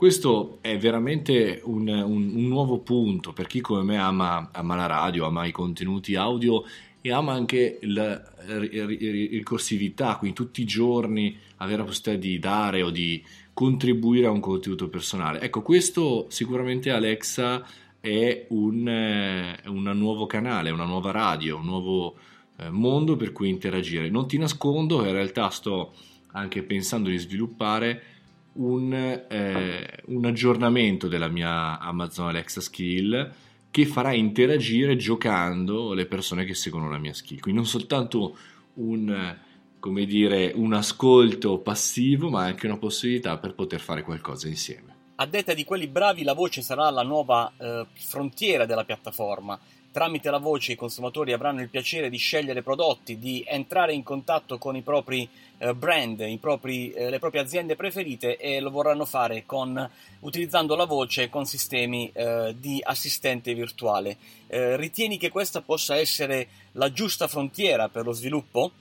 Questo 0.01 0.57
è 0.61 0.79
veramente 0.79 1.61
un, 1.63 1.87
un, 1.87 2.31
un 2.33 2.47
nuovo 2.47 2.79
punto 2.79 3.33
per 3.33 3.45
chi 3.45 3.61
come 3.61 3.83
me 3.83 3.97
ama, 3.99 4.49
ama 4.51 4.75
la 4.75 4.87
radio, 4.87 5.27
ama 5.27 5.45
i 5.45 5.51
contenuti 5.51 6.15
audio 6.15 6.63
e 7.01 7.11
ama 7.11 7.33
anche 7.33 7.77
la 7.83 8.19
ricorsività, 8.47 10.15
quindi 10.15 10.35
tutti 10.35 10.61
i 10.61 10.65
giorni 10.65 11.37
avere 11.57 11.77
la 11.77 11.83
possibilità 11.83 12.19
di 12.19 12.39
dare 12.39 12.81
o 12.81 12.89
di 12.89 13.23
contribuire 13.53 14.25
a 14.25 14.31
un 14.31 14.39
contenuto 14.39 14.89
personale. 14.89 15.39
Ecco, 15.39 15.61
questo 15.61 16.25
sicuramente 16.29 16.89
Alexa 16.89 17.63
è 17.99 18.47
un, 18.49 18.87
eh, 18.87 19.59
un 19.67 19.83
nuovo 19.83 20.25
canale, 20.25 20.71
una 20.71 20.85
nuova 20.85 21.11
radio, 21.11 21.57
un 21.57 21.65
nuovo 21.65 22.15
eh, 22.57 22.71
mondo 22.71 23.15
per 23.15 23.31
cui 23.31 23.49
interagire. 23.49 24.09
Non 24.09 24.27
ti 24.27 24.39
nascondo 24.39 25.05
in 25.05 25.11
realtà 25.11 25.49
sto 25.49 25.93
anche 26.31 26.63
pensando 26.63 27.07
di 27.07 27.19
sviluppare 27.19 28.20
un, 28.53 28.93
eh, 28.93 30.03
un 30.05 30.25
aggiornamento 30.25 31.07
della 31.07 31.27
mia 31.27 31.79
Amazon 31.79 32.27
Alexa 32.27 32.61
Skill 32.61 33.33
che 33.71 33.85
farà 33.85 34.13
interagire 34.13 34.97
giocando 34.97 35.93
le 35.93 36.05
persone 36.05 36.43
che 36.43 36.53
seguono 36.53 36.89
la 36.89 36.97
mia 36.97 37.13
skill. 37.13 37.39
Quindi 37.39 37.61
non 37.61 37.69
soltanto 37.69 38.37
un, 38.75 39.37
come 39.79 40.05
dire, 40.05 40.51
un 40.55 40.73
ascolto 40.73 41.59
passivo, 41.59 42.29
ma 42.29 42.43
anche 42.43 42.65
una 42.65 42.77
possibilità 42.77 43.37
per 43.37 43.55
poter 43.55 43.79
fare 43.79 44.03
qualcosa 44.03 44.47
insieme. 44.47 44.95
A 45.15 45.25
detta 45.25 45.53
di 45.53 45.63
quelli 45.63 45.87
bravi, 45.87 46.23
la 46.23 46.33
voce 46.33 46.61
sarà 46.61 46.89
la 46.89 47.03
nuova 47.03 47.51
eh, 47.57 47.85
frontiera 47.93 48.65
della 48.65 48.83
piattaforma. 48.83 49.59
Tramite 49.91 50.29
la 50.29 50.37
voce 50.37 50.71
i 50.71 50.75
consumatori 50.77 51.33
avranno 51.33 51.61
il 51.61 51.67
piacere 51.67 52.09
di 52.09 52.17
scegliere 52.17 52.61
prodotti, 52.61 53.19
di 53.19 53.43
entrare 53.45 53.93
in 53.93 54.03
contatto 54.03 54.57
con 54.57 54.77
i 54.77 54.81
propri 54.81 55.27
eh, 55.57 55.75
brand, 55.75 56.21
i 56.21 56.37
propri, 56.37 56.91
eh, 56.91 57.09
le 57.09 57.19
proprie 57.19 57.41
aziende 57.41 57.75
preferite 57.75 58.37
e 58.37 58.61
lo 58.61 58.69
vorranno 58.69 59.03
fare 59.03 59.43
con, 59.45 59.89
utilizzando 60.21 60.75
la 60.75 60.85
voce 60.85 61.29
con 61.29 61.45
sistemi 61.45 62.09
eh, 62.13 62.55
di 62.57 62.79
assistente 62.81 63.53
virtuale. 63.53 64.15
Eh, 64.47 64.77
ritieni 64.77 65.17
che 65.17 65.29
questa 65.29 65.59
possa 65.59 65.97
essere 65.97 66.47
la 66.73 66.91
giusta 66.93 67.27
frontiera 67.27 67.89
per 67.89 68.05
lo 68.05 68.13
sviluppo? 68.13 68.71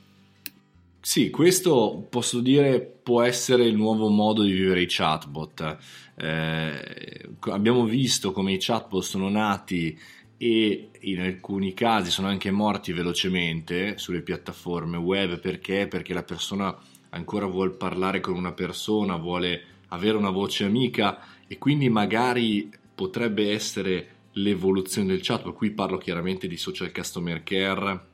Sì, 1.02 1.30
questo 1.30 2.06
posso 2.08 2.40
dire 2.40 2.80
può 2.80 3.22
essere 3.22 3.64
il 3.64 3.74
nuovo 3.74 4.08
modo 4.08 4.42
di 4.42 4.52
vivere 4.52 4.82
i 4.82 4.86
chatbot. 4.86 5.78
Eh, 6.14 7.28
abbiamo 7.40 7.84
visto 7.84 8.32
come 8.32 8.52
i 8.52 8.58
chatbot 8.58 9.02
sono 9.02 9.30
nati 9.30 9.98
e 10.42 10.88
in 11.00 11.20
alcuni 11.20 11.74
casi 11.74 12.10
sono 12.10 12.28
anche 12.28 12.50
morti 12.50 12.94
velocemente 12.94 13.98
sulle 13.98 14.22
piattaforme 14.22 14.96
web 14.96 15.38
perché? 15.38 15.86
Perché 15.86 16.14
la 16.14 16.22
persona 16.22 16.74
ancora 17.10 17.44
vuole 17.44 17.72
parlare 17.72 18.20
con 18.20 18.36
una 18.36 18.52
persona, 18.52 19.16
vuole 19.16 19.62
avere 19.88 20.16
una 20.16 20.30
voce 20.30 20.64
amica 20.64 21.22
e 21.46 21.58
quindi 21.58 21.90
magari 21.90 22.70
potrebbe 22.94 23.52
essere 23.52 24.08
l'evoluzione 24.32 25.08
del 25.08 25.20
chat, 25.20 25.42
qui 25.52 25.72
parlo 25.72 25.98
chiaramente 25.98 26.48
di 26.48 26.56
social 26.56 26.90
customer 26.90 27.42
care, 27.42 28.06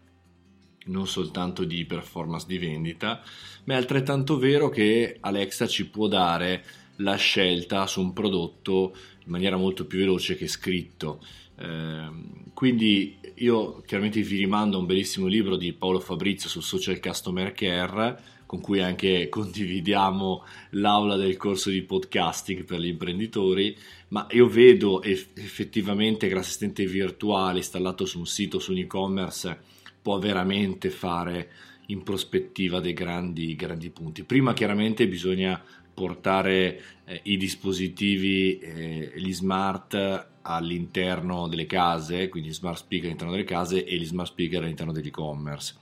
non 0.86 1.06
soltanto 1.06 1.62
di 1.62 1.84
performance 1.84 2.46
di 2.48 2.58
vendita, 2.58 3.22
ma 3.66 3.74
è 3.74 3.76
altrettanto 3.76 4.36
vero 4.36 4.68
che 4.68 5.18
Alexa 5.20 5.68
ci 5.68 5.88
può 5.88 6.08
dare 6.08 6.64
la 6.96 7.14
scelta 7.14 7.86
su 7.86 8.00
un 8.00 8.12
prodotto 8.12 8.96
in 9.24 9.30
maniera 9.30 9.56
molto 9.56 9.86
più 9.86 10.00
veloce 10.00 10.36
che 10.36 10.48
scritto. 10.48 11.20
Ehm, 11.58 12.52
quindi 12.52 13.18
io 13.36 13.82
chiaramente 13.86 14.20
vi 14.22 14.38
rimando 14.38 14.76
a 14.76 14.80
un 14.80 14.86
bellissimo 14.86 15.26
libro 15.26 15.56
di 15.56 15.72
Paolo 15.72 16.00
Fabrizio 16.00 16.48
sul 16.48 16.62
social 16.62 17.00
customer 17.00 17.52
care 17.52 18.34
con 18.46 18.60
cui 18.60 18.80
anche 18.80 19.28
condividiamo 19.30 20.44
l'aula 20.70 21.16
del 21.16 21.36
corso 21.36 21.68
di 21.70 21.82
podcasting 21.82 22.64
per 22.64 22.80
gli 22.80 22.86
imprenditori, 22.86 23.76
ma 24.08 24.26
io 24.30 24.48
vedo 24.48 25.02
effettivamente 25.02 26.28
che 26.28 26.34
l'assistente 26.34 26.86
virtuale 26.86 27.58
installato 27.58 28.06
su 28.06 28.18
un 28.18 28.26
sito, 28.26 28.58
su 28.58 28.72
un 28.72 28.78
e-commerce, 28.78 29.58
può 30.00 30.18
veramente 30.18 30.90
fare 30.90 31.50
in 31.86 32.02
prospettiva 32.02 32.80
dei 32.80 32.92
grandi, 32.92 33.54
grandi 33.54 33.90
punti. 33.90 34.24
Prima 34.24 34.54
chiaramente 34.54 35.06
bisogna 35.08 35.62
portare 35.96 36.82
eh, 37.06 37.20
i 37.22 37.38
dispositivi, 37.38 38.58
eh, 38.58 39.12
gli 39.16 39.32
smart 39.32 40.28
all'interno 40.42 41.48
delle 41.48 41.64
case, 41.64 42.28
quindi 42.28 42.52
smart 42.52 42.76
speaker 42.76 43.06
all'interno 43.06 43.32
delle 43.32 43.44
case 43.44 43.82
e 43.82 43.96
gli 43.96 44.04
smart 44.04 44.28
speaker 44.28 44.62
all'interno 44.62 44.92
dell'e-commerce. 44.92 45.74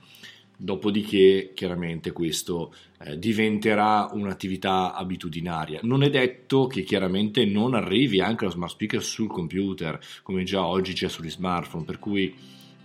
Dopodiché, 0.57 1.51
chiaramente, 1.53 2.13
questo 2.13 2.73
eh, 3.01 3.19
diventerà 3.19 4.09
un'attività 4.13 4.93
abitudinaria. 4.93 5.81
Non 5.83 6.01
è 6.01 6.09
detto 6.09 6.67
che 6.67 6.83
chiaramente 6.83 7.43
non 7.43 7.73
arrivi 7.73 8.21
anche 8.21 8.45
lo 8.45 8.51
smart 8.51 8.71
speaker 8.71 9.03
sul 9.03 9.27
computer, 9.27 9.99
come 10.23 10.43
già 10.45 10.65
oggi 10.65 10.93
c'è 10.93 11.09
sugli 11.09 11.29
smartphone, 11.29 11.83
per 11.83 11.99
cui 11.99 12.33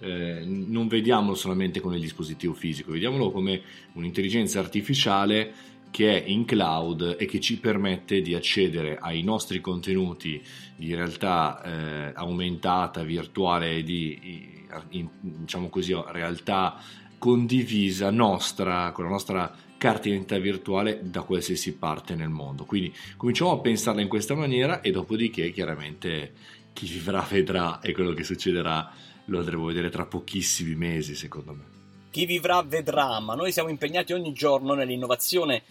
eh, 0.01 0.43
non 0.45 0.89
vediamolo 0.89 1.37
solamente 1.37 1.79
come 1.79 1.95
il 1.95 2.01
dispositivo 2.01 2.55
fisico, 2.55 2.91
vediamolo 2.91 3.31
come 3.31 3.61
un'intelligenza 3.93 4.59
artificiale 4.59 5.53
che 5.90 6.23
è 6.23 6.28
in 6.28 6.44
cloud 6.44 7.16
e 7.18 7.26
che 7.26 7.40
ci 7.40 7.59
permette 7.59 8.20
di 8.20 8.35
accedere 8.35 8.99
ai 8.99 9.23
nostri 9.23 9.61
contenuti 9.61 10.40
di 10.76 10.94
realtà 10.94 11.62
eh, 11.62 12.12
aumentata, 12.14 13.02
virtuale, 13.02 13.82
di 13.82 14.59
in, 14.90 15.09
diciamo 15.20 15.68
così, 15.68 15.94
realtà 16.09 16.76
condivisa 17.18 18.11
nostra, 18.11 18.92
con 18.92 19.04
la 19.04 19.11
nostra 19.11 19.54
carta 19.76 20.02
d'identità 20.02 20.38
virtuale 20.38 21.00
da 21.02 21.23
qualsiasi 21.23 21.75
parte 21.75 22.14
nel 22.14 22.28
mondo. 22.28 22.64
Quindi 22.64 22.92
cominciamo 23.16 23.52
a 23.52 23.61
pensarla 23.61 24.00
in 24.00 24.09
questa 24.09 24.35
maniera 24.35 24.80
e 24.80 24.90
dopodiché 24.90 25.50
chiaramente 25.50 26.32
chi 26.73 26.87
vivrà 26.87 27.26
vedrà 27.28 27.80
e 27.80 27.92
quello 27.92 28.12
che 28.12 28.25
succederà 28.25 28.90
lo 29.26 29.38
andremo 29.38 29.64
a 29.64 29.68
vedere 29.68 29.90
tra 29.90 30.06
pochissimi 30.06 30.75
mesi 30.75 31.14
secondo 31.14 31.54
me. 31.54 31.80
Chi 32.11 32.26
vivrà 32.26 32.61
vedrà, 32.62 33.21
ma 33.21 33.37
noi 33.37 33.52
siamo 33.52 33.69
impegnati 33.69 34.12
ogni 34.12 34.33
giorno 34.33 34.75
nell'innovazione 34.75 35.62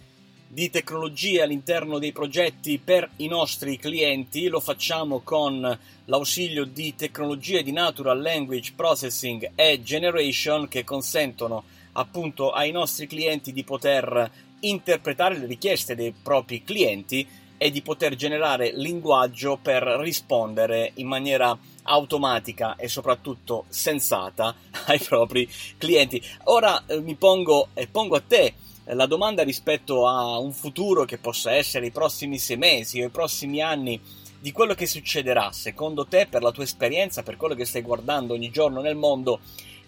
di 0.47 0.69
tecnologie 0.69 1.41
all'interno 1.41 1.99
dei 1.99 2.13
progetti 2.13 2.79
per 2.81 3.09
i 3.17 3.27
nostri 3.27 3.77
clienti, 3.77 4.47
lo 4.47 4.61
facciamo 4.61 5.19
con 5.19 5.77
l'ausilio 6.05 6.63
di 6.63 6.95
tecnologie 6.95 7.61
di 7.61 7.73
Natural 7.73 8.21
Language 8.21 8.71
Processing 8.73 9.51
e 9.53 9.83
Generation 9.83 10.69
che 10.69 10.85
consentono 10.85 11.65
appunto 11.93 12.51
ai 12.51 12.71
nostri 12.71 13.05
clienti 13.05 13.51
di 13.51 13.65
poter 13.65 14.31
interpretare 14.61 15.37
le 15.37 15.45
richieste 15.45 15.93
dei 15.93 16.13
propri 16.13 16.63
clienti 16.63 17.27
e 17.57 17.69
di 17.69 17.81
poter 17.81 18.15
generare 18.15 18.71
linguaggio 18.73 19.59
per 19.61 19.83
rispondere 19.99 20.93
in 20.95 21.07
maniera 21.07 21.57
automatica 21.89 22.75
e 22.75 22.87
soprattutto 22.87 23.65
sensata 23.67 24.55
ai 24.85 24.99
propri 24.99 25.49
clienti. 25.77 26.21
Ora 26.45 26.83
eh, 26.85 27.01
mi 27.01 27.15
pongo 27.15 27.69
e 27.73 27.87
pongo 27.87 28.15
a 28.15 28.21
te 28.25 28.53
la 28.93 29.05
domanda 29.05 29.43
rispetto 29.43 30.07
a 30.07 30.37
un 30.39 30.51
futuro 30.51 31.05
che 31.05 31.17
possa 31.17 31.51
essere 31.51 31.87
i 31.87 31.91
prossimi 31.91 32.39
sei 32.39 32.57
mesi 32.57 33.01
o 33.01 33.05
i 33.05 33.09
prossimi 33.09 33.61
anni 33.61 33.99
di 34.39 34.51
quello 34.51 34.73
che 34.73 34.85
succederà, 34.85 35.51
secondo 35.51 36.05
te, 36.05 36.25
per 36.27 36.41
la 36.41 36.51
tua 36.51 36.63
esperienza, 36.63 37.23
per 37.23 37.35
quello 37.35 37.55
che 37.55 37.65
stai 37.65 37.81
guardando 37.81 38.33
ogni 38.33 38.49
giorno 38.49 38.81
nel 38.81 38.95
mondo, 38.95 39.41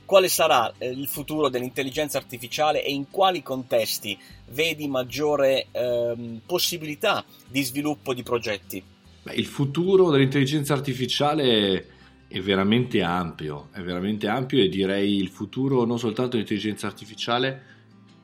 quale 0.06 0.28
sarà 0.28 0.72
eh, 0.78 0.90
il 0.90 1.08
futuro 1.08 1.48
dell'intelligenza 1.48 2.18
artificiale 2.18 2.84
e 2.84 2.92
in 2.92 3.10
quali 3.10 3.42
contesti 3.42 4.18
vedi 4.50 4.88
maggiore 4.88 5.68
ehm, 5.72 6.42
possibilità 6.46 7.24
di 7.48 7.64
sviluppo 7.64 8.14
di 8.14 8.22
progetti? 8.22 8.84
Beh, 9.24 9.34
il 9.34 9.46
futuro 9.46 10.10
dell'intelligenza 10.10 10.74
artificiale 10.74 11.88
è 12.28 12.40
veramente 12.40 13.04
ampio, 13.04 13.68
è 13.72 13.82
veramente 13.82 14.28
ampio 14.28 14.64
e 14.64 14.70
direi 14.70 15.18
il 15.18 15.28
futuro 15.28 15.86
non 15.86 16.00
soltanto 16.00 16.32
dell'intelligenza 16.32 16.88
artificiale, 16.88 17.62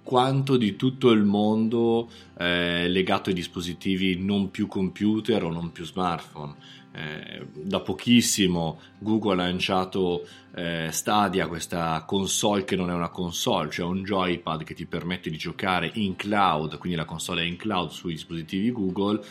quanto 0.01 0.55
di 0.55 0.77
tutto 0.77 1.11
il 1.11 1.23
mondo 1.23 2.09
eh, 2.37 2.87
legato 2.87 3.29
ai 3.29 3.35
dispositivi 3.35 4.17
non 4.17 4.49
più 4.49 4.67
computer 4.67 5.43
o 5.43 5.51
non 5.51 5.73
più 5.73 5.83
smartphone. 5.83 6.55
Eh, 6.93 7.45
da 7.53 7.81
pochissimo 7.81 8.79
Google 8.97 9.33
ha 9.33 9.45
lanciato 9.45 10.25
eh, 10.55 10.87
Stadia, 10.89 11.47
questa 11.47 12.03
console 12.07 12.63
che 12.63 12.75
non 12.75 12.89
è 12.89 12.93
una 12.93 13.09
console, 13.09 13.69
cioè 13.69 13.85
un 13.85 14.03
joypad 14.03 14.63
che 14.63 14.73
ti 14.73 14.85
permette 14.85 15.29
di 15.29 15.37
giocare 15.37 15.91
in 15.95 16.15
cloud, 16.15 16.77
quindi 16.77 16.97
la 16.97 17.05
console 17.05 17.41
è 17.41 17.45
in 17.45 17.57
cloud 17.57 17.89
sui 17.89 18.13
dispositivi 18.13 18.71
Google 18.71 19.21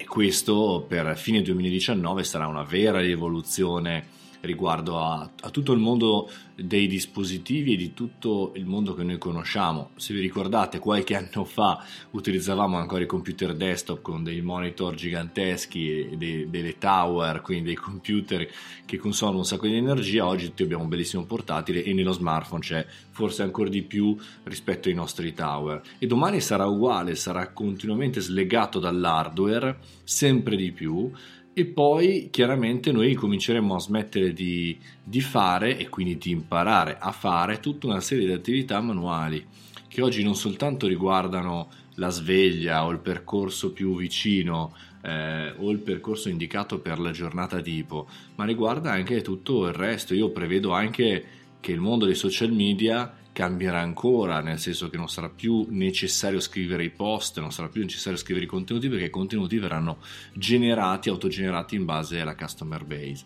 e 0.00 0.06
questo 0.06 0.86
per 0.88 1.14
fine 1.18 1.42
2019 1.42 2.24
sarà 2.24 2.46
una 2.46 2.62
vera 2.62 3.00
rivoluzione 3.00 4.06
riguardo 4.42 4.98
a, 4.98 5.30
a, 5.40 5.50
tutto 5.50 5.72
il 5.72 5.78
mondo 5.78 6.30
dei 6.54 6.86
dispositivi 6.86 7.74
e 7.74 7.76
di 7.76 7.94
tutto 7.94 8.52
il 8.54 8.66
mondo 8.66 8.94
che 8.94 9.02
noi 9.02 9.18
conosciamo. 9.18 9.90
Se 9.96 10.14
vi 10.14 10.20
ricordate, 10.20 10.78
qualche 10.78 11.14
anno 11.16 11.44
fa 11.44 11.84
utilizzavamo 12.10 12.76
ancora 12.76 13.02
i 13.02 13.06
computer 13.06 13.54
desktop 13.54 14.02
con 14.02 14.22
dei 14.22 14.40
monitor 14.40 14.94
giganteschi 14.94 16.10
e 16.10 16.16
dei, 16.16 16.48
delle 16.48 16.78
tower, 16.78 17.40
quindi 17.40 17.64
dei 17.64 17.74
computer 17.74 18.48
che 18.84 18.98
consumano 18.98 19.38
un 19.38 19.44
sacco 19.44 19.66
di 19.66 19.76
energia. 19.76 20.26
Oggi 20.26 20.52
abbiamo 20.60 20.84
un 20.84 20.88
bellissimo 20.88 21.24
portatile 21.24 21.82
e 21.82 21.92
nello 21.92 22.12
smartphone 22.12 22.62
c'è 22.62 22.86
forse 23.10 23.42
ancora 23.42 23.68
di 23.68 23.82
più 23.82 24.16
rispetto 24.44 24.88
ai 24.88 24.94
nostri 24.94 25.34
tower. 25.34 25.82
E 25.98 26.06
domani 26.06 26.40
sarà 26.40 26.66
uguale, 26.66 27.14
sarà 27.14 27.48
continuamente 27.52 28.20
slegato 28.20 28.78
dall'hardware, 28.78 29.78
sempre 30.04 30.56
di 30.56 30.72
più 30.72 31.10
e 31.52 31.64
poi 31.66 32.28
chiaramente 32.30 32.92
noi 32.92 33.14
cominceremo 33.14 33.74
a 33.74 33.80
smettere 33.80 34.32
di, 34.32 34.78
di, 35.02 35.20
fare 35.20 35.76
e 35.78 35.88
quindi 35.88 36.16
di 36.16 36.30
imparare 36.30 36.96
a 36.98 37.10
fare 37.10 37.60
tutta 37.60 37.88
una 37.88 38.00
serie 38.00 38.26
di 38.26 38.32
attività 38.32 38.80
manuali 38.80 39.44
che 39.88 40.02
oggi 40.02 40.22
non 40.22 40.36
soltanto 40.36 40.86
riguardano 40.86 41.68
la 41.96 42.10
sveglia 42.10 42.84
o 42.84 42.90
il 42.90 43.00
percorso 43.00 43.72
più 43.72 43.96
vicino 43.96 44.72
eh, 45.02 45.52
o 45.56 45.70
il 45.70 45.78
percorso 45.78 46.28
indicato 46.28 46.78
per 46.78 46.98
la 46.98 47.10
giornata 47.10 47.60
tipo, 47.60 48.08
ma 48.36 48.44
riguarda 48.44 48.92
anche 48.92 49.20
tutto 49.22 49.66
il 49.66 49.72
resto. 49.72 50.14
Io 50.14 50.30
prevedo 50.30 50.72
anche 50.72 51.24
che 51.58 51.72
il 51.72 51.80
mondo 51.80 52.06
dei 52.06 52.14
social 52.14 52.52
media 52.52 53.12
cambierà 53.40 53.80
ancora, 53.80 54.42
nel 54.42 54.58
senso 54.58 54.90
che 54.90 54.98
non 54.98 55.08
sarà 55.08 55.30
più 55.30 55.64
necessario 55.70 56.40
scrivere 56.40 56.84
i 56.84 56.90
post, 56.90 57.40
non 57.40 57.52
sarà 57.52 57.68
più 57.68 57.80
necessario 57.80 58.18
scrivere 58.18 58.44
i 58.44 58.48
contenuti 58.48 58.90
perché 58.90 59.06
i 59.06 59.10
contenuti 59.10 59.56
verranno 59.56 59.96
generati, 60.34 61.08
autogenerati 61.08 61.74
in 61.74 61.86
base 61.86 62.20
alla 62.20 62.34
customer 62.34 62.84
base. 62.84 63.24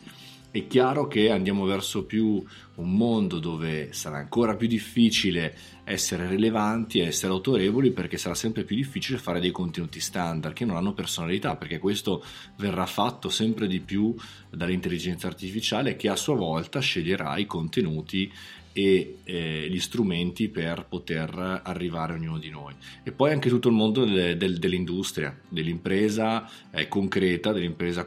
È 0.52 0.68
chiaro 0.68 1.08
che 1.08 1.32
andiamo 1.32 1.64
verso 1.64 2.04
più 2.04 2.40
un 2.76 2.96
mondo 2.96 3.40
dove 3.40 3.92
sarà 3.92 4.18
ancora 4.18 4.54
più 4.54 4.68
difficile 4.68 5.56
essere 5.82 6.28
rilevanti 6.28 7.00
essere 7.00 7.32
autorevoli 7.32 7.90
perché 7.90 8.16
sarà 8.16 8.36
sempre 8.36 8.62
più 8.62 8.76
difficile 8.76 9.18
fare 9.18 9.40
dei 9.40 9.50
contenuti 9.50 9.98
standard 9.98 10.54
che 10.54 10.64
non 10.64 10.76
hanno 10.76 10.94
personalità 10.94 11.56
perché 11.56 11.80
questo 11.80 12.24
verrà 12.56 12.86
fatto 12.86 13.30
sempre 13.30 13.66
di 13.66 13.80
più 13.80 14.14
dall'intelligenza 14.48 15.26
artificiale 15.26 15.96
che 15.96 16.08
a 16.08 16.14
sua 16.14 16.36
volta 16.36 16.78
sceglierà 16.78 17.36
i 17.36 17.46
contenuti 17.46 18.32
e 18.76 19.18
eh, 19.22 19.68
gli 19.70 19.78
strumenti 19.78 20.48
per 20.48 20.86
poter 20.88 21.62
arrivare 21.62 22.12
a 22.12 22.16
ognuno 22.16 22.38
di 22.38 22.50
noi. 22.50 22.74
E 23.04 23.12
poi 23.12 23.30
anche 23.30 23.48
tutto 23.48 23.68
il 23.68 23.74
mondo 23.74 24.04
de, 24.04 24.36
de, 24.36 24.58
dell'industria, 24.58 25.38
dell'impresa 25.48 26.50
eh, 26.72 26.88
concreta, 26.88 27.52
dell'impresa, 27.52 28.04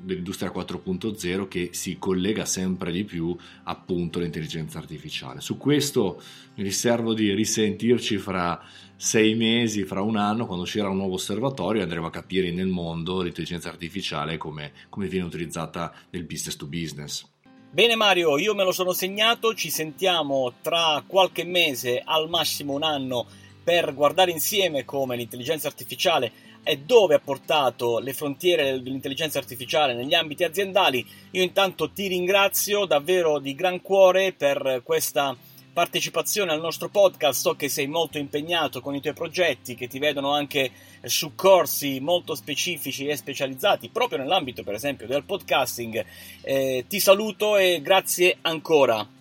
dell'industria 0.00 0.50
4.0 0.50 1.46
che 1.46 1.68
si 1.72 1.98
collega 1.98 2.46
sempre 2.46 2.90
di 2.90 3.04
più 3.04 3.36
appunto 3.64 4.18
all'intelligenza 4.18 4.78
artificiale. 4.78 5.42
Su 5.42 5.58
questo 5.58 6.22
mi 6.54 6.62
riservo 6.62 7.12
di 7.12 7.34
risentirci 7.34 8.16
fra 8.16 8.60
sei 8.96 9.34
mesi, 9.34 9.84
fra 9.84 10.00
un 10.00 10.16
anno, 10.16 10.46
quando 10.46 10.64
uscirà 10.64 10.88
un 10.88 10.96
nuovo 10.96 11.14
osservatorio, 11.14 11.82
andremo 11.82 12.06
a 12.06 12.10
capire 12.10 12.50
nel 12.50 12.66
mondo 12.66 13.20
l'intelligenza 13.20 13.68
artificiale 13.68 14.38
come, 14.38 14.72
come 14.88 15.06
viene 15.06 15.26
utilizzata 15.26 15.94
nel 16.10 16.24
business 16.24 16.56
to 16.56 16.66
business. 16.66 17.24
Bene 17.70 17.96
Mario, 17.96 18.38
io 18.38 18.54
me 18.54 18.64
lo 18.64 18.72
sono 18.72 18.92
segnato, 18.92 19.52
ci 19.52 19.68
sentiamo 19.68 20.54
tra 20.62 21.04
qualche 21.06 21.44
mese, 21.44 22.00
al 22.02 22.26
massimo 22.30 22.72
un 22.72 22.82
anno, 22.82 23.26
per 23.62 23.92
guardare 23.92 24.30
insieme 24.30 24.86
come 24.86 25.16
l'intelligenza 25.16 25.68
artificiale 25.68 26.32
e 26.62 26.78
dove 26.78 27.16
ha 27.16 27.20
portato 27.20 27.98
le 27.98 28.14
frontiere 28.14 28.80
dell'intelligenza 28.80 29.38
artificiale 29.38 29.92
negli 29.92 30.14
ambiti 30.14 30.44
aziendali. 30.44 31.06
Io 31.32 31.42
intanto 31.42 31.90
ti 31.90 32.06
ringrazio 32.06 32.86
davvero 32.86 33.38
di 33.38 33.54
gran 33.54 33.82
cuore 33.82 34.32
per 34.32 34.80
questa 34.82 35.36
partecipazione 35.78 36.50
al 36.50 36.60
nostro 36.60 36.88
podcast. 36.88 37.40
So 37.40 37.54
che 37.54 37.68
sei 37.68 37.86
molto 37.86 38.18
impegnato 38.18 38.80
con 38.80 38.96
i 38.96 39.00
tuoi 39.00 39.14
progetti, 39.14 39.76
che 39.76 39.86
ti 39.86 40.00
vedono 40.00 40.32
anche 40.32 40.72
su 41.04 41.36
corsi 41.36 42.00
molto 42.00 42.34
specifici 42.34 43.06
e 43.06 43.16
specializzati, 43.16 43.88
proprio 43.88 44.18
nell'ambito, 44.18 44.64
per 44.64 44.74
esempio, 44.74 45.06
del 45.06 45.22
podcasting. 45.22 46.04
Eh, 46.40 46.84
ti 46.88 46.98
saluto 46.98 47.56
e 47.56 47.80
grazie 47.80 48.38
ancora. 48.40 49.17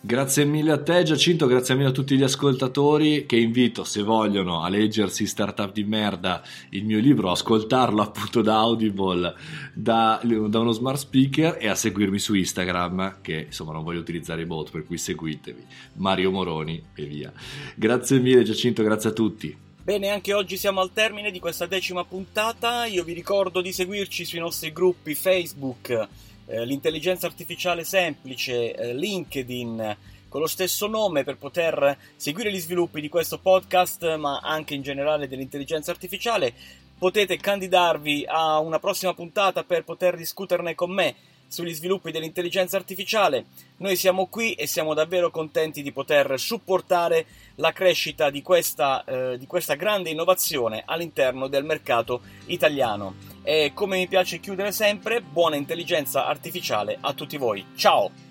Grazie 0.00 0.44
mille 0.44 0.70
a 0.70 0.80
te 0.80 1.02
Giacinto, 1.02 1.46
grazie 1.46 1.74
mille 1.74 1.88
a 1.88 1.92
tutti 1.92 2.16
gli 2.16 2.22
ascoltatori 2.22 3.26
che 3.26 3.36
invito 3.36 3.82
se 3.82 4.04
vogliono 4.04 4.62
a 4.62 4.68
leggersi 4.68 5.26
Startup 5.26 5.72
di 5.72 5.82
merda, 5.82 6.40
il 6.70 6.84
mio 6.84 7.00
libro, 7.00 7.32
ascoltarlo 7.32 8.00
appunto 8.02 8.40
da 8.40 8.58
Audible, 8.58 9.34
da, 9.74 10.20
da, 10.22 10.58
uno 10.60 10.70
smart 10.70 10.98
speaker 10.98 11.56
e 11.58 11.66
a 11.66 11.74
seguirmi 11.74 12.20
su 12.20 12.34
Instagram 12.34 13.20
che 13.20 13.46
insomma 13.46 13.72
non 13.72 13.82
voglio 13.82 13.98
utilizzare 13.98 14.42
i 14.42 14.46
bot 14.46 14.70
per 14.70 14.86
cui 14.86 14.98
seguitemi, 14.98 15.66
Mario 15.94 16.30
Moroni 16.30 16.80
e 16.94 17.04
via. 17.04 17.32
Grazie 17.74 18.20
mille 18.20 18.44
Giacinto, 18.44 18.84
grazie 18.84 19.10
a 19.10 19.12
tutti. 19.12 19.56
Bene, 19.82 20.10
anche 20.10 20.32
oggi 20.32 20.56
siamo 20.56 20.80
al 20.80 20.92
termine 20.92 21.32
di 21.32 21.40
questa 21.40 21.66
decima 21.66 22.04
puntata, 22.04 22.84
io 22.84 23.02
vi 23.02 23.14
ricordo 23.14 23.60
di 23.60 23.72
seguirci 23.72 24.24
sui 24.24 24.38
nostri 24.38 24.72
gruppi 24.72 25.16
Facebook, 25.16 26.08
eh, 26.48 26.64
l'intelligenza 26.64 27.26
artificiale 27.26 27.84
semplice, 27.84 28.74
eh, 28.74 28.94
LinkedIn 28.94 29.96
con 30.28 30.40
lo 30.40 30.46
stesso 30.46 30.86
nome 30.86 31.24
per 31.24 31.38
poter 31.38 31.96
seguire 32.16 32.52
gli 32.52 32.58
sviluppi 32.58 33.00
di 33.00 33.08
questo 33.08 33.38
podcast, 33.38 34.16
ma 34.16 34.40
anche 34.42 34.74
in 34.74 34.82
generale 34.82 35.28
dell'intelligenza 35.28 35.90
artificiale. 35.90 36.52
Potete 36.98 37.36
candidarvi 37.36 38.24
a 38.26 38.58
una 38.58 38.78
prossima 38.78 39.14
puntata 39.14 39.62
per 39.62 39.84
poter 39.84 40.16
discuterne 40.16 40.74
con 40.74 40.90
me 40.90 41.14
sugli 41.48 41.72
sviluppi 41.72 42.10
dell'intelligenza 42.10 42.76
artificiale. 42.76 43.46
Noi 43.78 43.96
siamo 43.96 44.26
qui 44.26 44.52
e 44.52 44.66
siamo 44.66 44.94
davvero 44.94 45.30
contenti 45.30 45.82
di 45.82 45.92
poter 45.92 46.38
supportare 46.38 47.26
la 47.56 47.72
crescita 47.72 48.30
di 48.30 48.42
questa, 48.42 49.04
eh, 49.04 49.38
di 49.38 49.46
questa 49.46 49.74
grande 49.74 50.10
innovazione 50.10 50.82
all'interno 50.84 51.48
del 51.48 51.64
mercato 51.64 52.20
italiano. 52.46 53.27
E 53.42 53.72
come 53.74 53.96
mi 53.96 54.08
piace 54.08 54.40
chiudere 54.40 54.72
sempre, 54.72 55.20
buona 55.20 55.56
intelligenza 55.56 56.26
artificiale 56.26 56.98
a 57.00 57.12
tutti 57.12 57.36
voi. 57.36 57.64
Ciao! 57.76 58.27